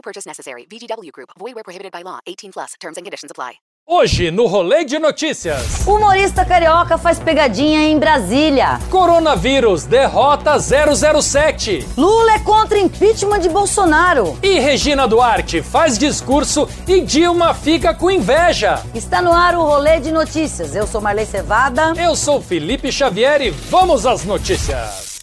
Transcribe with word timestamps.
No 0.00 0.02
purchase 0.02 0.26
necessary. 0.26 0.66
VGW 0.70 1.12
Group. 1.12 1.30
Void 1.38 1.54
where 1.54 1.62
prohibited 1.62 1.92
by 1.92 2.02
law. 2.02 2.20
18 2.26 2.52
plus. 2.52 2.72
Terms 2.80 2.96
and 2.96 3.04
conditions 3.04 3.30
apply. 3.30 3.60
Hoje, 3.86 4.30
no 4.30 4.46
Rolê 4.46 4.84
de 4.84 4.98
Notícias. 4.98 5.84
Humorista 5.86 6.44
carioca 6.44 6.96
faz 6.96 7.18
pegadinha 7.18 7.82
em 7.82 7.98
Brasília. 7.98 8.78
Coronavírus 8.88 9.84
derrota 9.84 10.58
007. 10.58 11.86
Lula 11.98 12.34
é 12.34 12.38
contra 12.38 12.78
impeachment 12.78 13.40
de 13.40 13.48
Bolsonaro. 13.48 14.38
E 14.42 14.58
Regina 14.60 15.06
Duarte 15.08 15.60
faz 15.60 15.98
discurso 15.98 16.68
e 16.86 17.00
Dilma 17.00 17.52
fica 17.52 17.92
com 17.92 18.10
inveja. 18.10 18.82
Está 18.94 19.20
no 19.20 19.32
ar 19.32 19.54
o 19.56 19.62
Rolê 19.62 19.98
de 20.00 20.12
Notícias. 20.12 20.74
Eu 20.74 20.86
sou 20.86 21.00
Marley 21.00 21.26
Cevada. 21.26 21.92
Eu 21.96 22.14
sou 22.16 22.40
Felipe 22.40 22.92
Xavier 22.92 23.42
e 23.42 23.50
vamos 23.50 24.06
às 24.06 24.24
notícias. 24.24 25.20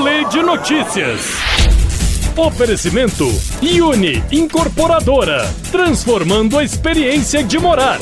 Rolê 0.00 0.24
de 0.24 0.42
Notícias. 0.42 1.20
Oferecimento 2.34 3.26
Uni 3.60 4.24
Incorporadora, 4.32 5.46
transformando 5.70 6.58
a 6.58 6.64
experiência 6.64 7.44
de 7.44 7.58
morar. 7.58 7.98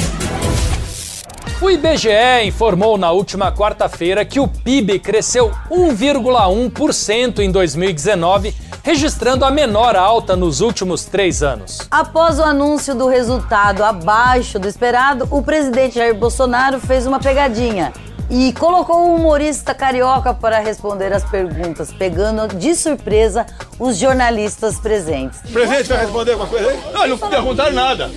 O 1.61 1.69
IBGE 1.69 2.45
informou 2.47 2.97
na 2.97 3.11
última 3.11 3.51
quarta-feira 3.51 4.25
que 4.25 4.39
o 4.39 4.47
PIB 4.47 5.01
cresceu 5.01 5.51
1,1% 5.69 7.41
em 7.41 7.51
2019, 7.51 8.55
registrando 8.85 9.45
a 9.45 9.51
menor 9.51 9.97
alta 9.97 10.37
nos 10.37 10.61
últimos 10.61 11.05
três 11.05 11.43
anos. 11.43 11.79
Após 11.91 12.39
o 12.39 12.45
anúncio 12.45 12.95
do 12.95 13.09
resultado 13.09 13.83
abaixo 13.83 14.57
do 14.61 14.69
esperado, 14.69 15.27
o 15.33 15.43
presidente 15.43 15.97
Jair 15.97 16.15
Bolsonaro 16.15 16.79
fez 16.79 17.09
uma 17.09 17.19
pegadinha 17.19 17.93
e 18.31 18.53
colocou 18.53 19.09
o 19.09 19.15
humorista 19.17 19.75
carioca 19.75 20.35
para 20.35 20.59
responder 20.59 21.13
as 21.13 21.25
perguntas, 21.25 21.93
pegando 21.93 22.49
de 22.57 22.75
surpresa 22.75 23.47
os 23.79 23.97
jornalistas 23.97 24.79
presentes. 24.79 25.41
O 25.45 25.53
presidente 25.53 25.89
vai 25.89 25.99
responder 26.01 26.33
alguma 26.33 26.49
coisa 26.49 26.69
aí? 26.69 26.93
Não, 26.93 27.07
não 27.09 27.31
perguntaram 27.31 27.73
nada. 27.73 28.11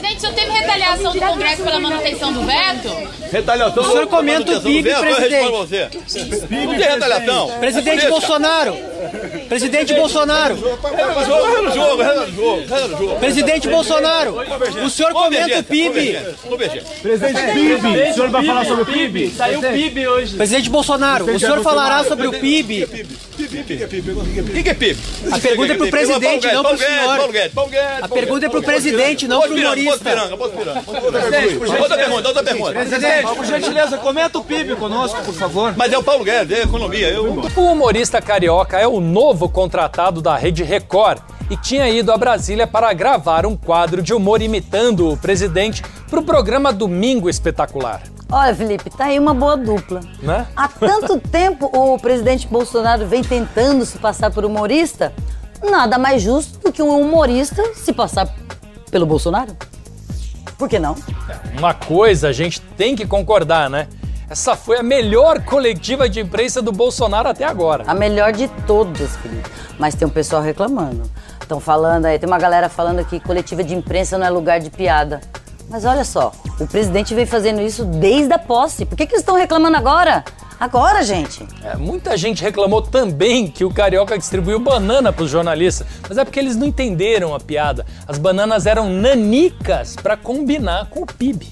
Presidente, 0.00 0.16
o 0.16 0.20
senhor 0.20 0.34
teve 0.34 0.50
retaliação 0.50 1.12
do 1.12 1.20
Congresso 1.20 1.62
pela 1.62 1.78
manutenção 1.78 2.32
do 2.32 2.42
veto? 2.42 2.88
Retaliação. 3.30 3.82
O 3.82 3.86
senhor 3.86 4.06
comenta 4.06 4.56
o 4.56 4.60
PIB, 4.60 4.94
presidente. 4.94 5.52
Eu. 5.52 5.90
Não 6.50 6.78
tem 6.78 6.88
retaliação. 6.88 7.50
Presidente 7.60 8.08
Bolsonaro. 8.08 8.76
Presidente 9.48 9.94
Bolsonaro. 9.94 10.58
Presidente 13.20 13.68
Bolsonaro. 13.68 14.36
O 14.84 14.90
senhor 14.90 15.12
comenta 15.12 15.58
o 15.58 15.64
PIB. 15.64 16.18
Presidente 17.02 17.52
PIB. 17.52 18.10
O 18.10 18.14
senhor 18.14 18.30
vai 18.30 18.44
falar 18.44 18.64
sobre 18.64 18.82
o 18.82 18.86
PIB? 18.86 19.30
Saiu 19.30 19.58
o 19.58 19.62
PIB 19.62 20.08
hoje. 20.08 20.36
Presidente 20.36 20.70
Bolsonaro, 20.70 21.30
o 21.30 21.38
senhor 21.38 21.62
falará 21.62 22.04
sobre 22.04 22.26
o 22.26 22.32
PIB. 22.32 22.88
O 23.50 24.62
que 24.62 24.68
é 24.68 24.74
PIB? 24.74 24.98
A 25.32 25.38
pergunta 25.38 25.72
é 25.72 25.76
pro 25.76 25.90
presidente, 25.90 26.46
não 26.52 26.62
pro 26.62 26.78
senhor. 26.78 27.20
A 28.02 28.08
pergunta 28.08 28.46
é 28.46 28.48
pro 28.48 28.62
presidente, 28.62 29.26
não 29.26 29.40
pro 29.40 29.54
humorista. 29.54 30.10
Outra 31.80 31.96
pergunta, 31.96 32.28
outra 32.28 32.42
pergunta. 32.44 32.72
Presidente, 32.72 33.34
por 33.34 33.44
gentileza, 33.44 33.98
comenta 33.98 34.38
o 34.38 34.44
PIB 34.44 34.76
conosco, 34.76 35.20
por 35.22 35.34
favor. 35.34 35.74
Mas 35.76 35.92
é 35.92 35.98
o 35.98 36.02
Paulo 36.02 36.24
Guedes, 36.24 36.58
é 36.58 36.62
economia. 36.62 37.08
Eu... 37.08 37.42
O 37.56 37.60
humorista 37.72 38.22
carioca 38.22 38.78
é 38.78 38.86
o 38.86 39.00
novo 39.00 39.48
contratado 39.48 40.22
da 40.22 40.36
Rede 40.36 40.62
Record 40.62 41.20
e 41.50 41.56
tinha 41.56 41.88
ido 41.88 42.12
a 42.12 42.16
Brasília 42.16 42.66
para 42.66 42.92
gravar 42.92 43.44
um 43.44 43.56
quadro 43.56 44.00
de 44.00 44.14
humor 44.14 44.40
imitando 44.40 45.10
o 45.10 45.16
presidente 45.16 45.82
para 46.08 46.20
o 46.20 46.22
programa 46.22 46.72
Domingo 46.72 47.28
Espetacular. 47.28 48.02
Olha, 48.32 48.54
Felipe, 48.54 48.90
tá 48.90 49.06
aí 49.06 49.18
uma 49.18 49.34
boa 49.34 49.56
dupla. 49.56 50.00
Né? 50.22 50.46
Há 50.54 50.68
tanto 50.68 51.18
tempo 51.28 51.66
o 51.66 51.98
presidente 51.98 52.46
Bolsonaro 52.46 53.06
vem 53.06 53.22
tentando 53.22 53.84
se 53.84 53.98
passar 53.98 54.30
por 54.30 54.44
humorista, 54.44 55.12
nada 55.68 55.98
mais 55.98 56.22
justo 56.22 56.58
do 56.60 56.72
que 56.72 56.82
um 56.82 57.00
humorista 57.00 57.74
se 57.74 57.92
passar 57.92 58.32
pelo 58.90 59.04
Bolsonaro. 59.04 59.56
Por 60.56 60.68
que 60.68 60.78
não? 60.78 60.94
Uma 61.58 61.74
coisa 61.74 62.28
a 62.28 62.32
gente 62.32 62.60
tem 62.60 62.94
que 62.94 63.06
concordar, 63.06 63.68
né? 63.68 63.88
Essa 64.28 64.54
foi 64.54 64.78
a 64.78 64.82
melhor 64.82 65.42
coletiva 65.42 66.08
de 66.08 66.20
imprensa 66.20 66.62
do 66.62 66.70
Bolsonaro 66.70 67.28
até 67.28 67.44
agora. 67.44 67.82
A 67.86 67.94
melhor 67.94 68.32
de 68.32 68.46
todas, 68.64 69.16
Felipe. 69.16 69.50
Mas 69.76 69.96
tem 69.96 70.06
um 70.06 70.10
pessoal 70.10 70.40
reclamando. 70.40 71.02
Estão 71.40 71.58
falando 71.58 72.04
aí, 72.04 72.16
tem 72.16 72.28
uma 72.28 72.38
galera 72.38 72.68
falando 72.68 73.04
que 73.04 73.18
coletiva 73.18 73.64
de 73.64 73.74
imprensa 73.74 74.16
não 74.16 74.24
é 74.24 74.30
lugar 74.30 74.60
de 74.60 74.70
piada. 74.70 75.20
Mas 75.70 75.84
olha 75.84 76.04
só, 76.04 76.32
o 76.58 76.66
presidente 76.66 77.14
vem 77.14 77.24
fazendo 77.24 77.60
isso 77.60 77.84
desde 77.84 78.32
a 78.32 78.38
posse. 78.38 78.84
Por 78.84 78.96
que, 78.96 79.06
que 79.06 79.12
eles 79.12 79.22
estão 79.22 79.36
reclamando 79.36 79.76
agora? 79.76 80.24
Agora, 80.58 81.00
gente. 81.02 81.46
É, 81.62 81.76
muita 81.76 82.16
gente 82.16 82.42
reclamou 82.42 82.82
também 82.82 83.46
que 83.46 83.64
o 83.64 83.72
Carioca 83.72 84.18
distribuiu 84.18 84.58
banana 84.58 85.12
para 85.12 85.22
os 85.24 85.30
jornalistas, 85.30 85.86
mas 86.06 86.18
é 86.18 86.24
porque 86.24 86.40
eles 86.40 86.56
não 86.56 86.66
entenderam 86.66 87.34
a 87.34 87.38
piada. 87.38 87.86
As 88.06 88.18
bananas 88.18 88.66
eram 88.66 88.90
nanicas 88.90 89.94
para 89.94 90.16
combinar 90.16 90.90
com 90.90 91.02
o 91.02 91.06
PIB. 91.06 91.46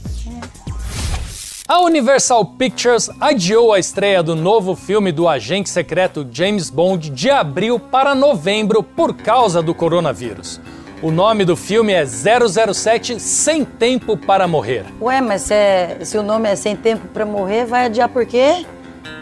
A 1.68 1.80
Universal 1.82 2.44
Pictures 2.44 3.08
adiou 3.20 3.72
a 3.72 3.78
estreia 3.78 4.22
do 4.22 4.34
novo 4.34 4.74
filme 4.74 5.12
do 5.12 5.28
agente 5.28 5.70
secreto 5.70 6.26
James 6.32 6.70
Bond 6.70 7.10
de 7.10 7.30
abril 7.30 7.78
para 7.78 8.14
novembro 8.14 8.82
por 8.82 9.14
causa 9.14 9.62
do 9.62 9.74
coronavírus. 9.74 10.60
O 11.00 11.12
nome 11.12 11.44
do 11.44 11.56
filme 11.56 11.92
é 11.92 12.04
007 12.04 13.20
Sem 13.20 13.64
Tempo 13.64 14.16
para 14.16 14.48
Morrer. 14.48 14.84
Ué, 15.00 15.20
mas 15.20 15.42
se, 15.42 15.54
é, 15.54 15.98
se 16.02 16.18
o 16.18 16.24
nome 16.24 16.48
é 16.48 16.56
Sem 16.56 16.74
Tempo 16.74 17.06
para 17.08 17.24
Morrer, 17.24 17.66
vai 17.66 17.86
adiar 17.86 18.08
por 18.08 18.26
quê? 18.26 18.66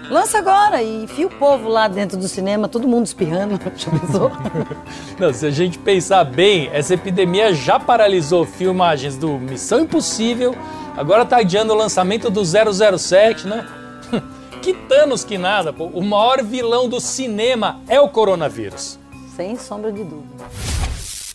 Lança 0.08 0.38
agora 0.38 0.82
e 0.82 1.04
enfia 1.04 1.26
o 1.26 1.30
povo 1.30 1.68
lá 1.68 1.86
dentro 1.86 2.16
do 2.16 2.28
cinema, 2.28 2.66
todo 2.66 2.88
mundo 2.88 3.04
espirrando. 3.04 3.60
Já 3.76 3.90
pensou? 3.90 4.32
Não, 5.20 5.34
se 5.34 5.44
a 5.44 5.50
gente 5.50 5.78
pensar 5.78 6.24
bem, 6.24 6.70
essa 6.72 6.94
epidemia 6.94 7.52
já 7.52 7.78
paralisou 7.78 8.46
filmagens 8.46 9.14
do 9.18 9.32
Missão 9.32 9.80
Impossível, 9.80 10.56
agora 10.96 11.26
tá 11.26 11.38
adiando 11.38 11.74
o 11.74 11.76
lançamento 11.76 12.30
do 12.30 12.42
007, 12.42 13.46
né? 13.46 13.66
que 14.62 14.72
Thanos 14.72 15.24
que 15.24 15.36
nada, 15.36 15.74
pô. 15.74 15.90
O 15.92 16.02
maior 16.02 16.42
vilão 16.42 16.88
do 16.88 17.00
cinema 17.00 17.80
é 17.86 18.00
o 18.00 18.08
coronavírus. 18.08 18.98
Sem 19.36 19.58
sombra 19.58 19.92
de 19.92 20.02
dúvida. 20.04 20.44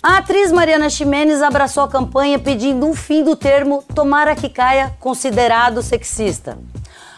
A 0.03 0.17
atriz 0.17 0.51
Mariana 0.51 0.89
Ximenes 0.89 1.43
abraçou 1.43 1.83
a 1.83 1.87
campanha 1.87 2.39
pedindo 2.39 2.87
um 2.87 2.95
fim 2.95 3.23
do 3.23 3.35
termo 3.35 3.83
tomara 3.93 4.35
que 4.35 4.49
caia 4.49 4.95
considerado 4.99 5.83
sexista. 5.83 6.57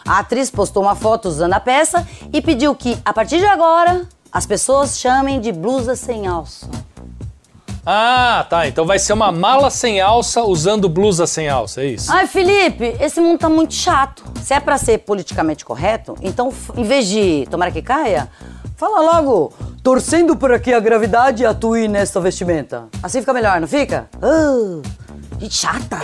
A 0.06 0.18
atriz 0.18 0.50
postou 0.50 0.82
uma 0.82 0.94
foto 0.94 1.26
usando 1.26 1.54
a 1.54 1.60
peça 1.60 2.06
e 2.30 2.42
pediu 2.42 2.74
que, 2.74 2.98
a 3.02 3.10
partir 3.10 3.38
de 3.38 3.46
agora, 3.46 4.06
as 4.30 4.44
pessoas 4.44 4.98
chamem 4.98 5.40
de 5.40 5.50
blusa 5.50 5.96
sem 5.96 6.26
alça. 6.26 6.68
Ah, 7.86 8.46
tá. 8.50 8.68
Então 8.68 8.84
vai 8.84 8.98
ser 8.98 9.14
uma 9.14 9.32
mala 9.32 9.70
sem 9.70 10.02
alça 10.02 10.42
usando 10.42 10.86
blusa 10.86 11.26
sem 11.26 11.48
alça, 11.48 11.80
é 11.80 11.86
isso? 11.86 12.12
Ai, 12.12 12.26
Felipe, 12.26 12.96
esse 13.00 13.18
mundo 13.18 13.38
tá 13.38 13.48
muito 13.48 13.72
chato. 13.72 14.24
Se 14.42 14.52
é 14.52 14.60
pra 14.60 14.76
ser 14.76 14.98
politicamente 14.98 15.64
correto, 15.64 16.16
então, 16.20 16.52
em 16.76 16.82
vez 16.84 17.06
de 17.06 17.46
tomara 17.50 17.70
que 17.70 17.80
caia, 17.80 18.28
fala 18.84 19.00
logo, 19.00 19.50
torcendo 19.82 20.36
para 20.36 20.58
que 20.58 20.70
a 20.70 20.78
gravidade 20.78 21.46
atue 21.46 21.88
nesta 21.88 22.20
vestimenta. 22.20 22.84
Assim 23.02 23.20
fica 23.20 23.32
melhor, 23.32 23.58
não 23.58 23.66
fica? 23.66 24.10
Gente 25.40 25.54
chata. 25.54 26.02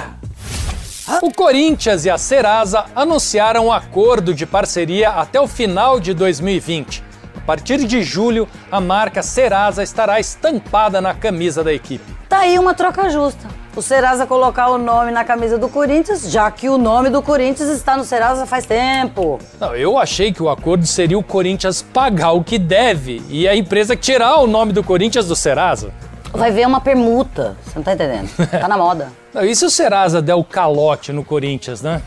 O 1.20 1.30
Corinthians 1.30 2.06
e 2.06 2.10
a 2.10 2.16
Serasa 2.16 2.86
anunciaram 2.96 3.66
um 3.66 3.72
acordo 3.72 4.32
de 4.32 4.46
parceria 4.46 5.10
até 5.10 5.38
o 5.38 5.46
final 5.46 6.00
de 6.00 6.14
2020. 6.14 7.04
A 7.36 7.40
partir 7.42 7.84
de 7.84 8.02
julho, 8.02 8.48
a 8.72 8.80
marca 8.80 9.22
Serasa 9.22 9.82
estará 9.82 10.18
estampada 10.18 11.02
na 11.02 11.12
camisa 11.12 11.62
da 11.62 11.74
equipe. 11.74 12.16
Tá 12.30 12.38
aí 12.40 12.58
uma 12.58 12.72
troca 12.72 13.10
justa. 13.10 13.46
O 13.76 13.80
Serasa 13.80 14.26
colocar 14.26 14.68
o 14.68 14.78
nome 14.78 15.12
na 15.12 15.24
camisa 15.24 15.56
do 15.56 15.68
Corinthians, 15.68 16.28
já 16.28 16.50
que 16.50 16.68
o 16.68 16.76
nome 16.76 17.08
do 17.08 17.22
Corinthians 17.22 17.68
está 17.68 17.96
no 17.96 18.04
Serasa 18.04 18.44
faz 18.44 18.66
tempo. 18.66 19.38
Não, 19.60 19.76
eu 19.76 19.96
achei 19.96 20.32
que 20.32 20.42
o 20.42 20.48
acordo 20.48 20.84
seria 20.84 21.16
o 21.16 21.22
Corinthians 21.22 21.80
pagar 21.80 22.32
o 22.32 22.42
que 22.42 22.58
deve 22.58 23.22
e 23.28 23.46
a 23.46 23.54
empresa 23.54 23.94
tirar 23.94 24.38
o 24.38 24.48
nome 24.48 24.72
do 24.72 24.82
Corinthians 24.82 25.28
do 25.28 25.36
Serasa. 25.36 25.92
Vai 26.32 26.50
ver 26.50 26.66
uma 26.66 26.80
permuta, 26.80 27.56
você 27.64 27.72
não 27.76 27.84
tá 27.84 27.92
entendendo. 27.94 28.28
Tá 28.50 28.66
na 28.66 28.76
moda. 28.76 29.08
Não, 29.32 29.44
e 29.44 29.54
se 29.54 29.64
o 29.64 29.70
Serasa 29.70 30.20
der 30.20 30.34
o 30.34 30.42
calote 30.42 31.12
no 31.12 31.24
Corinthians, 31.24 31.80
né? 31.82 32.02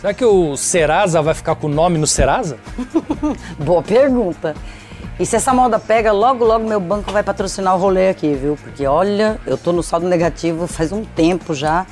Será 0.00 0.12
que 0.12 0.24
o 0.24 0.56
Serasa 0.56 1.22
vai 1.22 1.32
ficar 1.32 1.54
com 1.54 1.68
o 1.68 1.70
nome 1.70 1.98
no 1.98 2.06
Serasa? 2.06 2.58
Boa 3.58 3.80
pergunta. 3.80 4.56
E 5.18 5.24
se 5.24 5.36
essa 5.36 5.54
moda 5.54 5.78
pega, 5.78 6.10
logo, 6.10 6.44
logo 6.44 6.68
meu 6.68 6.80
banco 6.80 7.12
vai 7.12 7.22
patrocinar 7.22 7.76
o 7.76 7.78
rolê 7.78 8.08
aqui, 8.08 8.34
viu? 8.34 8.56
Porque 8.60 8.84
olha, 8.84 9.38
eu 9.46 9.56
tô 9.56 9.72
no 9.72 9.82
saldo 9.82 10.08
negativo 10.08 10.66
faz 10.66 10.90
um 10.90 11.04
tempo 11.04 11.54
já. 11.54 11.86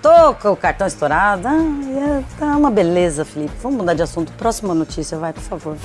Tô 0.00 0.34
com 0.34 0.52
o 0.52 0.56
cartão 0.56 0.86
estourado. 0.86 1.46
Ah, 1.46 1.52
é, 1.52 2.22
tá 2.38 2.56
uma 2.56 2.70
beleza, 2.70 3.24
Felipe. 3.24 3.52
Vamos 3.62 3.78
mudar 3.78 3.94
de 3.94 4.02
assunto. 4.02 4.32
Próxima 4.32 4.74
notícia, 4.74 5.18
vai, 5.18 5.34
por 5.34 5.42
favor. 5.42 5.76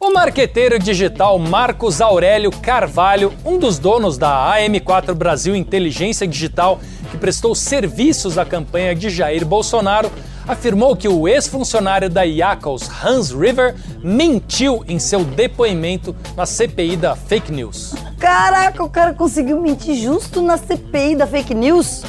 O 0.00 0.12
marqueteiro 0.12 0.78
digital 0.78 1.38
Marcos 1.38 2.00
Aurélio 2.00 2.50
Carvalho, 2.50 3.32
um 3.44 3.58
dos 3.58 3.78
donos 3.78 4.16
da 4.16 4.56
AM4 4.56 5.12
Brasil 5.12 5.54
Inteligência 5.54 6.26
Digital, 6.26 6.80
que 7.10 7.18
prestou 7.18 7.54
serviços 7.54 8.38
à 8.38 8.44
campanha 8.44 8.94
de 8.94 9.10
Jair 9.10 9.44
Bolsonaro, 9.44 10.10
afirmou 10.48 10.96
que 10.96 11.06
o 11.06 11.28
ex-funcionário 11.28 12.08
da 12.08 12.22
Yakos, 12.22 12.88
Hans 13.04 13.30
River, 13.30 13.76
mentiu 14.02 14.82
em 14.88 14.98
seu 14.98 15.22
depoimento 15.22 16.16
na 16.34 16.46
CPI 16.46 16.96
da 16.96 17.14
fake 17.14 17.52
news. 17.52 17.94
Caraca, 18.18 18.82
o 18.82 18.88
cara 18.88 19.12
conseguiu 19.12 19.60
mentir 19.60 19.94
justo 19.96 20.40
na 20.40 20.56
CPI 20.56 21.14
da 21.14 21.26
fake 21.26 21.54
news. 21.54 22.02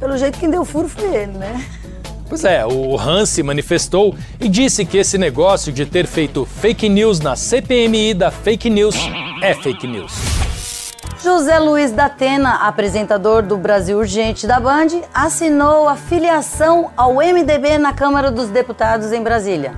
Pelo 0.00 0.18
jeito, 0.18 0.38
quem 0.38 0.50
deu 0.50 0.64
furo 0.64 0.88
foi 0.88 1.14
ele, 1.14 1.32
né? 1.32 1.64
Pois 2.28 2.44
é, 2.44 2.64
o 2.64 2.98
Hans 2.98 3.28
se 3.30 3.42
manifestou 3.42 4.14
e 4.40 4.48
disse 4.48 4.84
que 4.84 4.98
esse 4.98 5.18
negócio 5.18 5.72
de 5.72 5.84
ter 5.84 6.06
feito 6.06 6.44
fake 6.44 6.88
news 6.88 7.18
na 7.20 7.34
CPMI 7.34 8.14
da 8.14 8.30
fake 8.30 8.70
news 8.70 8.94
é 9.42 9.52
fake 9.52 9.86
news. 9.86 10.29
José 11.22 11.58
Luiz 11.58 11.92
da 11.92 12.06
Atena, 12.06 12.66
apresentador 12.66 13.42
do 13.42 13.58
Brasil 13.58 13.98
Urgente 13.98 14.46
da 14.46 14.58
Band, 14.58 15.02
assinou 15.12 15.86
a 15.86 15.94
filiação 15.94 16.90
ao 16.96 17.16
MDB 17.16 17.76
na 17.76 17.92
Câmara 17.92 18.30
dos 18.30 18.48
Deputados 18.48 19.12
em 19.12 19.22
Brasília. 19.22 19.74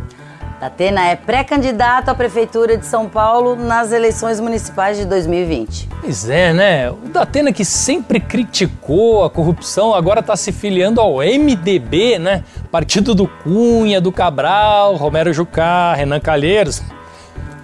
Datena 0.60 1.08
é 1.08 1.16
pré-candidato 1.16 2.10
à 2.10 2.14
Prefeitura 2.14 2.76
de 2.76 2.86
São 2.86 3.08
Paulo 3.08 3.56
nas 3.56 3.90
eleições 3.90 4.38
municipais 4.38 4.96
de 4.96 5.04
2020. 5.04 5.88
Pois 6.00 6.28
é, 6.28 6.52
né? 6.52 6.88
O 6.88 7.08
Datena 7.08 7.52
que 7.52 7.64
sempre 7.64 8.20
criticou 8.20 9.24
a 9.24 9.30
corrupção 9.30 9.92
agora 9.92 10.20
está 10.20 10.36
se 10.36 10.52
filiando 10.52 11.00
ao 11.00 11.16
MDB, 11.16 12.20
né? 12.20 12.44
Partido 12.70 13.16
do 13.16 13.26
Cunha, 13.26 14.00
do 14.00 14.12
Cabral, 14.12 14.94
Romero 14.94 15.32
Jucá, 15.32 15.92
Renan 15.94 16.20
Calheiros. 16.20 16.80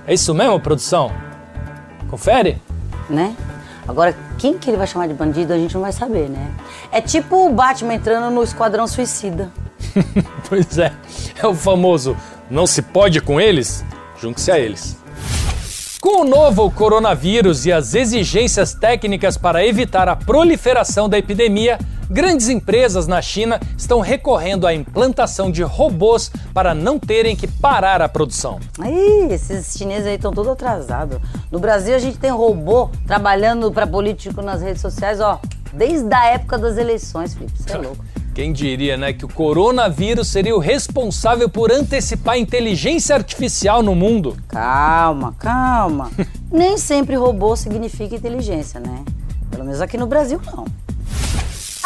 É 0.04 0.14
isso 0.14 0.34
mesmo, 0.34 0.58
produção? 0.58 1.12
Confere? 2.10 2.60
Né? 3.08 3.36
Agora, 3.88 4.14
quem 4.36 4.58
que 4.58 4.68
ele 4.68 4.76
vai 4.76 4.86
chamar 4.86 5.08
de 5.08 5.14
bandido 5.14 5.52
a 5.52 5.56
gente 5.56 5.74
não 5.74 5.80
vai 5.80 5.92
saber, 5.92 6.28
né? 6.28 6.50
É 6.92 7.00
tipo 7.00 7.46
o 7.46 7.52
Batman 7.52 7.94
entrando 7.94 8.30
no 8.30 8.42
Esquadrão 8.42 8.86
Suicida. 8.86 9.50
pois 10.48 10.78
é, 10.78 10.92
é 11.42 11.46
o 11.46 11.54
famoso 11.54 12.14
não 12.50 12.66
se 12.66 12.82
pode 12.82 13.20
com 13.20 13.40
eles? 13.40 13.84
Junte-se 14.20 14.50
a 14.50 14.58
eles. 14.58 14.96
Com 16.00 16.22
o 16.22 16.24
novo 16.24 16.70
coronavírus 16.70 17.66
e 17.66 17.72
as 17.72 17.94
exigências 17.94 18.72
técnicas 18.72 19.36
para 19.36 19.66
evitar 19.66 20.08
a 20.08 20.16
proliferação 20.16 21.08
da 21.08 21.18
epidemia, 21.18 21.78
grandes 22.10 22.48
empresas 22.48 23.06
na 23.06 23.20
China 23.20 23.60
estão 23.76 24.00
recorrendo 24.00 24.66
à 24.66 24.74
implantação 24.74 25.50
de 25.50 25.62
robôs 25.62 26.30
para 26.52 26.74
não 26.74 26.98
terem 26.98 27.36
que 27.36 27.46
parar 27.46 28.00
a 28.02 28.08
produção. 28.08 28.58
Ih, 28.84 29.32
esses 29.32 29.76
chineses 29.76 30.06
aí 30.06 30.14
estão 30.16 30.32
todos 30.32 30.50
atrasados. 30.52 31.18
No 31.50 31.58
Brasil 31.58 31.94
a 31.94 31.98
gente 31.98 32.18
tem 32.18 32.30
robô 32.30 32.90
trabalhando 33.06 33.70
para 33.70 33.86
político 33.86 34.42
nas 34.42 34.62
redes 34.62 34.80
sociais, 34.80 35.20
ó, 35.20 35.40
desde 35.72 36.12
a 36.14 36.26
época 36.26 36.58
das 36.58 36.76
eleições, 36.76 37.34
Felipe. 37.34 37.52
Você 37.56 37.72
é 37.72 37.78
louco. 37.78 38.04
Quem 38.34 38.52
diria, 38.52 38.96
né, 38.96 39.12
que 39.12 39.24
o 39.24 39.28
coronavírus 39.28 40.28
seria 40.28 40.54
o 40.54 40.60
responsável 40.60 41.48
por 41.48 41.72
antecipar 41.72 42.34
a 42.34 42.38
inteligência 42.38 43.16
artificial 43.16 43.82
no 43.82 43.96
mundo? 43.96 44.36
Calma, 44.46 45.34
calma. 45.40 46.08
Nem 46.48 46.78
sempre 46.78 47.16
robô 47.16 47.56
significa 47.56 48.14
inteligência, 48.14 48.78
né? 48.78 49.04
Pelo 49.50 49.64
menos 49.64 49.80
aqui 49.80 49.98
no 49.98 50.06
Brasil, 50.06 50.40
não. 50.46 50.66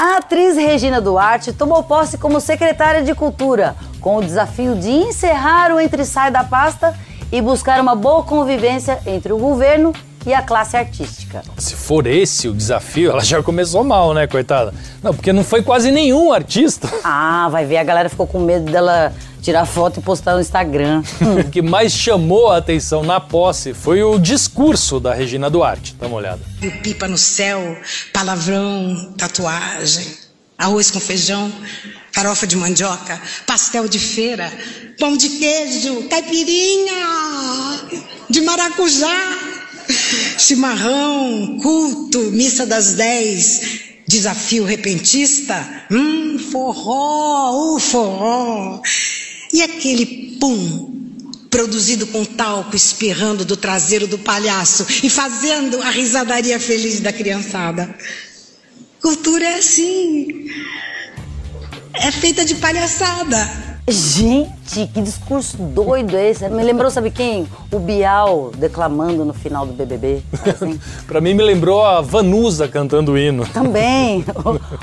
A 0.05 0.17
atriz 0.17 0.57
Regina 0.57 1.01
Duarte 1.01 1.53
tomou 1.53 1.81
posse 1.85 2.19
como 2.19 2.41
secretária 2.41 3.05
de 3.05 3.15
Cultura, 3.15 3.77
com 4.01 4.17
o 4.17 4.21
desafio 4.21 4.75
de 4.75 4.91
encerrar 4.91 5.73
o 5.73 5.79
entre-sai 5.79 6.29
da 6.29 6.43
pasta 6.43 6.93
e 7.31 7.41
buscar 7.41 7.81
uma 7.81 7.95
boa 7.95 8.25
convivência 8.25 8.99
entre 9.07 9.33
o 9.33 9.39
governo 9.39 9.93
e 10.27 10.33
a 10.33 10.43
classe 10.43 10.77
artística. 10.77 11.43
Se 11.59 11.75
for 11.75 12.07
esse 12.07 12.49
o 12.49 12.55
desafio, 12.55 13.11
ela 13.11 13.25
já 13.25 13.43
começou 13.43 13.83
mal, 13.85 14.15
né, 14.15 14.27
coitada? 14.27 14.73
Não, 15.03 15.13
porque 15.15 15.33
não 15.33 15.45
foi 15.45 15.63
quase 15.63 15.91
nenhum 15.91 16.33
artista. 16.33 16.89
Ah, 17.05 17.49
vai 17.51 17.65
ver, 17.65 17.79
a 17.79 17.85
galera 17.85 18.09
ficou 18.09 18.27
com 18.27 18.41
medo 18.41 18.71
dela 18.71 19.13
tirar 19.43 19.67
foto 19.67 19.99
e 19.99 20.03
postar 20.03 20.35
no 20.35 20.41
Instagram. 20.41 21.03
o 21.45 21.51
que 21.51 21.61
mais 21.61 21.93
chamou 21.93 22.51
a 22.51 22.59
atenção 22.59 23.03
na 23.03 23.21
posse 23.21 23.75
foi 23.75 24.03
o 24.03 24.19
discurso 24.19 25.01
da 25.01 25.13
Regina 25.13 25.51
Duarte. 25.51 25.97
Dá 25.99 26.07
uma 26.07 26.17
olhada. 26.17 26.41
Pipa 26.83 27.09
no 27.09 27.19
céu, 27.19 27.77
palavrão, 28.13 29.13
tatuagem, 29.19 30.07
arroz 30.57 30.91
com 30.91 31.01
feijão, 31.01 31.53
farofa 32.13 32.47
de 32.47 32.57
mandioca, 32.57 33.21
pastel 33.47 33.89
de 33.89 33.99
feira, 33.99 34.51
pão 34.99 35.17
de 35.17 35.29
queijo, 35.29 36.09
caipirinha 36.09 36.93
de 38.31 38.41
maracujá, 38.43 39.52
chimarrão, 40.38 41.58
culto, 41.62 42.19
missa 42.32 42.67
das 42.67 42.94
dez, 42.94 43.61
desafio 44.06 44.64
repentista, 44.64 45.87
hum, 45.90 46.38
forró, 46.38 47.75
o 47.75 47.81
forró. 47.81 48.81
E 49.52 49.62
aquele 49.62 50.37
pum 50.40 50.93
produzido 51.50 52.06
com 52.06 52.25
talco 52.25 52.75
espirrando 52.75 53.44
do 53.44 53.56
traseiro 53.56 54.06
do 54.06 54.19
palhaço 54.19 54.87
e 55.02 55.11
fazendo 55.11 55.82
a 55.82 55.90
risadaria 55.90 56.58
feliz 56.58 57.00
da 57.00 57.12
criançada. 57.12 57.94
Cultura 59.02 59.44
é 59.44 59.58
assim. 59.58 60.46
É 61.93 62.11
feita 62.11 62.44
de 62.44 62.55
palhaçada. 62.55 63.72
Gente, 63.88 64.87
que 64.94 65.00
discurso 65.00 65.56
doido 65.56 66.17
é 66.17 66.31
esse? 66.31 66.49
Me 66.49 66.62
lembrou, 66.62 66.88
sabe 66.88 67.11
quem? 67.11 67.49
O 67.73 67.81
Bial 67.81 68.52
declamando 68.56 69.25
no 69.25 69.34
final 69.34 69.67
do 69.67 69.73
BBB. 69.73 70.23
Assim. 70.46 70.79
pra 71.05 71.20
mim 71.20 71.34
me 71.34 71.43
lembrou 71.43 71.84
a 71.84 72.00
Vanusa 72.00 72.69
cantando 72.69 73.12
o 73.12 73.19
hino. 73.19 73.44
Também. 73.49 74.25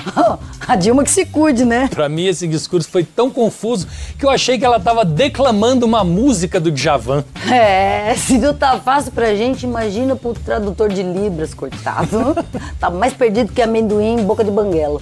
a 0.68 0.76
Dilma 0.76 1.02
que 1.02 1.10
se 1.10 1.24
cuide, 1.24 1.64
né? 1.64 1.88
Pra 1.88 2.10
mim 2.10 2.26
esse 2.26 2.46
discurso 2.46 2.90
foi 2.90 3.02
tão 3.02 3.30
confuso 3.30 3.88
que 4.18 4.26
eu 4.26 4.28
achei 4.28 4.58
que 4.58 4.66
ela 4.66 4.78
tava 4.78 5.02
declamando 5.02 5.86
uma 5.86 6.04
música 6.04 6.60
do 6.60 6.70
Djavan. 6.70 7.24
É, 7.50 8.14
se 8.16 8.36
não 8.36 8.52
tá 8.52 8.78
fácil 8.80 9.12
pra 9.12 9.34
gente, 9.34 9.62
imagina 9.62 10.14
pro 10.14 10.34
tradutor 10.34 10.90
de 10.90 11.02
Libras, 11.02 11.54
coitado. 11.54 12.36
tá 12.78 12.90
mais 12.90 13.14
perdido 13.14 13.50
que 13.50 13.62
amendoim 13.62 14.20
em 14.20 14.22
boca 14.22 14.44
de 14.44 14.50
banguela. 14.50 15.00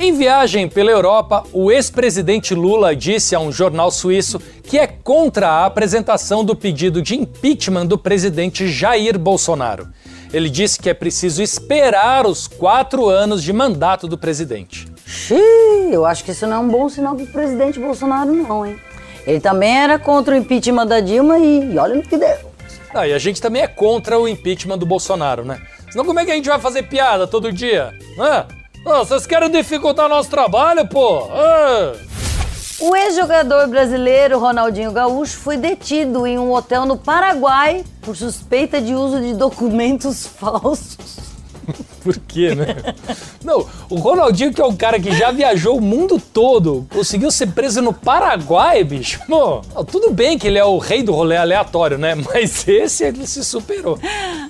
Em 0.00 0.12
viagem 0.12 0.68
pela 0.68 0.92
Europa, 0.92 1.42
o 1.52 1.72
ex-presidente 1.72 2.54
Lula 2.54 2.94
disse 2.94 3.34
a 3.34 3.40
um 3.40 3.50
jornal 3.50 3.90
suíço 3.90 4.38
que 4.62 4.78
é 4.78 4.86
contra 4.86 5.48
a 5.48 5.66
apresentação 5.66 6.44
do 6.44 6.54
pedido 6.54 7.02
de 7.02 7.16
impeachment 7.16 7.86
do 7.86 7.98
presidente 7.98 8.68
Jair 8.68 9.18
Bolsonaro. 9.18 9.88
Ele 10.32 10.48
disse 10.48 10.78
que 10.78 10.88
é 10.88 10.94
preciso 10.94 11.42
esperar 11.42 12.28
os 12.28 12.46
quatro 12.46 13.08
anos 13.08 13.42
de 13.42 13.52
mandato 13.52 14.06
do 14.06 14.16
presidente. 14.16 14.86
Xiii, 15.04 15.92
eu 15.92 16.06
acho 16.06 16.22
que 16.22 16.30
isso 16.30 16.46
não 16.46 16.56
é 16.56 16.60
um 16.60 16.68
bom 16.68 16.88
sinal 16.88 17.16
para 17.16 17.24
o 17.24 17.32
presidente 17.32 17.80
Bolsonaro, 17.80 18.32
não, 18.32 18.64
hein? 18.64 18.76
Ele 19.26 19.40
também 19.40 19.76
era 19.76 19.98
contra 19.98 20.32
o 20.32 20.38
impeachment 20.38 20.86
da 20.86 21.00
Dilma 21.00 21.40
e, 21.40 21.72
e 21.72 21.78
olha 21.78 21.96
no 21.96 22.02
que 22.02 22.16
deu. 22.16 22.36
Ah, 22.94 23.08
e 23.08 23.12
a 23.12 23.18
gente 23.18 23.42
também 23.42 23.62
é 23.62 23.66
contra 23.66 24.16
o 24.16 24.28
impeachment 24.28 24.78
do 24.78 24.86
Bolsonaro, 24.86 25.44
né? 25.44 25.60
Senão 25.90 26.04
como 26.04 26.20
é 26.20 26.24
que 26.24 26.30
a 26.30 26.34
gente 26.34 26.48
vai 26.48 26.60
fazer 26.60 26.84
piada 26.84 27.26
todo 27.26 27.52
dia? 27.52 27.92
Né? 28.16 28.46
Vocês 28.84 29.26
querem 29.26 29.50
dificultar 29.50 30.08
nosso 30.08 30.30
trabalho, 30.30 30.86
pô? 30.86 31.28
Ah. 31.30 31.92
O 32.80 32.94
ex-jogador 32.94 33.66
brasileiro 33.66 34.38
Ronaldinho 34.38 34.92
Gaúcho 34.92 35.36
foi 35.38 35.56
detido 35.56 36.26
em 36.26 36.38
um 36.38 36.52
hotel 36.52 36.86
no 36.86 36.96
Paraguai 36.96 37.84
por 38.00 38.16
suspeita 38.16 38.80
de 38.80 38.94
uso 38.94 39.20
de 39.20 39.34
documentos 39.34 40.26
falsos. 40.38 41.18
Por 42.02 42.16
quê, 42.20 42.54
né? 42.54 42.76
Não, 43.44 43.66
o 43.90 43.96
Ronaldinho, 43.96 44.54
que 44.54 44.60
é 44.60 44.64
um 44.64 44.74
cara 44.74 44.98
que 44.98 45.12
já 45.14 45.30
viajou 45.30 45.76
o 45.76 45.80
mundo 45.80 46.18
todo, 46.18 46.86
conseguiu 46.90 47.30
ser 47.30 47.48
preso 47.48 47.82
no 47.82 47.92
Paraguai, 47.92 48.82
bicho. 48.84 49.20
Pô, 49.26 49.60
tudo 49.84 50.10
bem 50.10 50.38
que 50.38 50.46
ele 50.46 50.58
é 50.58 50.64
o 50.64 50.78
rei 50.78 51.02
do 51.02 51.12
rolê 51.12 51.36
aleatório, 51.36 51.98
né? 51.98 52.14
Mas 52.14 52.66
esse 52.66 53.04
ele 53.04 53.26
se 53.26 53.44
superou. 53.44 53.98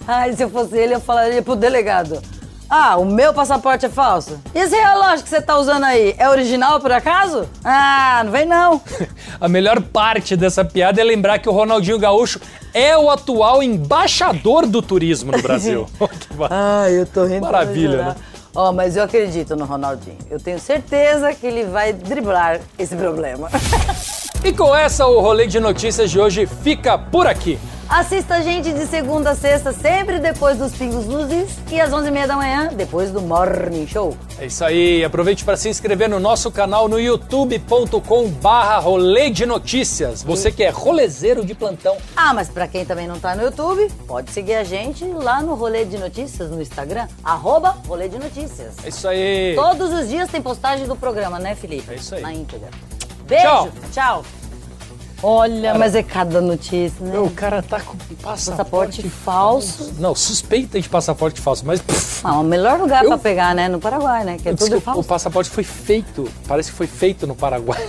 Ai, 0.06 0.32
se 0.34 0.42
eu 0.42 0.50
fosse 0.50 0.76
ele, 0.76 0.94
eu 0.94 1.00
falaria 1.00 1.42
pro 1.42 1.56
delegado. 1.56 2.20
Ah, 2.70 2.98
o 2.98 3.04
meu 3.06 3.32
passaporte 3.32 3.86
é 3.86 3.88
falso? 3.88 4.38
E 4.54 4.58
esse 4.58 4.76
relógio 4.76 5.22
que 5.22 5.30
você 5.30 5.40
tá 5.40 5.56
usando 5.58 5.84
aí, 5.84 6.14
é 6.18 6.28
original 6.28 6.78
por 6.78 6.92
acaso? 6.92 7.48
Ah, 7.64 8.20
não 8.22 8.30
vem 8.30 8.44
não. 8.44 8.80
A 9.40 9.48
melhor 9.48 9.80
parte 9.80 10.36
dessa 10.36 10.62
piada 10.62 11.00
é 11.00 11.04
lembrar 11.04 11.38
que 11.38 11.48
o 11.48 11.52
Ronaldinho 11.52 11.98
Gaúcho 11.98 12.38
é 12.74 12.96
o 12.96 13.08
atual 13.08 13.62
embaixador 13.62 14.66
do 14.66 14.82
turismo 14.82 15.32
no 15.32 15.40
Brasil. 15.40 15.88
ah, 16.50 16.90
eu 16.90 17.06
tô 17.06 17.24
rindo. 17.24 17.40
Maravilha, 17.40 18.04
né? 18.04 18.16
Ó, 18.54 18.68
oh, 18.68 18.72
mas 18.72 18.96
eu 18.96 19.04
acredito 19.04 19.56
no 19.56 19.64
Ronaldinho. 19.64 20.18
Eu 20.30 20.38
tenho 20.38 20.58
certeza 20.58 21.32
que 21.32 21.46
ele 21.46 21.64
vai 21.64 21.94
driblar 21.94 22.60
esse 22.78 22.94
problema. 22.94 23.48
e 24.44 24.52
com 24.52 24.74
essa, 24.74 25.06
o 25.06 25.20
rolê 25.20 25.46
de 25.46 25.58
notícias 25.58 26.10
de 26.10 26.20
hoje 26.20 26.44
fica 26.44 26.98
por 26.98 27.26
aqui. 27.26 27.58
Assista 27.88 28.34
a 28.34 28.42
gente 28.42 28.70
de 28.70 28.86
segunda 28.86 29.30
a 29.30 29.34
sexta, 29.34 29.72
sempre 29.72 30.18
depois 30.18 30.58
dos 30.58 30.74
Pingos 30.74 31.06
Is 31.32 31.56
e 31.72 31.80
às 31.80 31.90
11h30 31.90 32.26
da 32.26 32.36
manhã, 32.36 32.68
depois 32.70 33.10
do 33.10 33.22
Morning 33.22 33.86
Show. 33.86 34.14
É 34.38 34.44
isso 34.44 34.62
aí, 34.62 35.02
aproveite 35.02 35.42
para 35.42 35.56
se 35.56 35.70
inscrever 35.70 36.06
no 36.06 36.20
nosso 36.20 36.50
canal 36.50 36.86
no 36.86 37.00
youtube.com 37.00 38.28
barra 38.28 38.76
rolê 38.76 39.30
de 39.30 39.46
notícias. 39.46 40.22
Você 40.22 40.52
que 40.52 40.62
é 40.62 40.68
rolezeiro 40.68 41.42
de 41.46 41.54
plantão. 41.54 41.96
Ah, 42.14 42.34
mas 42.34 42.50
pra 42.50 42.68
quem 42.68 42.84
também 42.84 43.08
não 43.08 43.18
tá 43.18 43.34
no 43.34 43.42
YouTube, 43.42 43.90
pode 44.06 44.32
seguir 44.32 44.56
a 44.56 44.64
gente 44.64 45.06
lá 45.06 45.40
no 45.40 45.54
Rolê 45.54 45.86
de 45.86 45.96
Notícias 45.96 46.50
no 46.50 46.60
Instagram, 46.60 47.08
arroba 47.24 47.74
Rolê 47.88 48.06
de 48.06 48.18
Notícias. 48.18 48.74
É 48.84 48.90
isso 48.90 49.08
aí. 49.08 49.54
Todos 49.54 49.90
os 49.94 50.10
dias 50.10 50.28
tem 50.30 50.42
postagem 50.42 50.86
do 50.86 50.94
programa, 50.94 51.38
né, 51.38 51.54
Felipe? 51.54 51.90
É 51.90 51.94
isso 51.94 52.14
aí. 52.14 52.20
Na 52.20 52.34
íntegra. 52.34 52.68
Beijo, 53.26 53.44
Tchau. 53.44 53.68
tchau. 53.92 54.24
Olha, 55.22 55.74
mas 55.74 55.94
é 55.96 56.02
cada 56.02 56.40
notícia, 56.40 57.04
né? 57.04 57.18
O 57.18 57.30
cara 57.30 57.60
tá 57.62 57.80
com 57.80 57.96
passaporte, 58.22 59.02
Passaporte 59.02 59.02
falso. 59.08 59.92
Não, 59.98 60.14
suspeita 60.14 60.80
de 60.80 60.88
passaporte 60.88 61.40
falso, 61.40 61.64
mas 61.66 61.80
pff, 61.80 62.20
Ah, 62.22 62.38
o 62.38 62.44
melhor 62.44 62.78
lugar 62.78 63.02
Eu- 63.02 63.08
pra 63.10 63.18
pegar, 63.18 63.54
né? 63.54 63.68
No 63.68 63.80
Paraguai, 63.80 64.24
né? 64.24 64.38
Que 64.40 64.48
é 64.50 64.52
tudo 64.52 64.60
desculpa, 64.60 64.90
o 64.90 64.94
falso. 64.94 65.08
passaporte 65.08 65.50
foi 65.50 65.64
feito, 65.64 66.28
parece 66.46 66.70
que 66.70 66.76
foi 66.76 66.86
feito 66.86 67.26
no 67.26 67.34
Paraguai. 67.34 67.84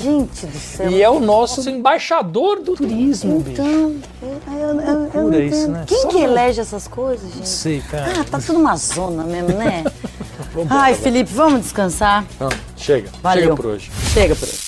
Gente 0.00 0.46
do 0.46 0.56
céu. 0.58 0.90
E 0.90 1.02
é 1.02 1.10
o 1.10 1.20
nosso 1.20 1.68
embaixador 1.68 2.60
do 2.60 2.74
turismo, 2.74 3.40
bicho. 3.40 3.60
Então, 3.60 3.96
eu, 4.22 4.80
eu, 4.80 5.10
eu, 5.14 5.30
não 5.30 5.40
isso, 5.40 5.68
né? 5.68 5.84
Quem 5.86 6.00
Só 6.02 6.08
que 6.08 6.14
não- 6.16 6.22
elege 6.24 6.60
essas 6.60 6.88
coisas, 6.88 7.30
gente? 7.32 7.48
Sei, 7.48 7.80
cara. 7.90 8.20
Ah, 8.20 8.24
tá 8.24 8.38
tudo 8.38 8.58
uma 8.58 8.76
zona 8.76 9.22
mesmo, 9.24 9.48
né? 9.58 9.84
Vambora, 10.54 10.80
Ai. 10.80 10.94
Felipe, 10.94 11.30
vamos 11.32 11.60
descansar? 11.60 12.24
Não, 12.40 12.48
chega. 12.76 13.10
Valeu. 13.22 13.42
Chega 13.44 13.56
por 13.56 13.66
hoje. 13.66 13.90
Chega 14.14 14.34
por 14.34 14.44
hoje. 14.48 14.67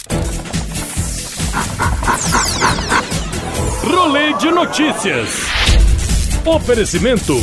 Rolê 4.01 4.33
de 4.33 4.51
notícias. 4.51 5.29
Oferecimento 6.47 7.37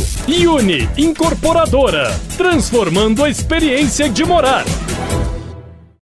Uni 0.48 0.90
Incorporadora, 0.98 2.10
transformando 2.36 3.24
a 3.24 3.30
experiência 3.30 4.10
de 4.10 4.26
morar. 4.26 4.66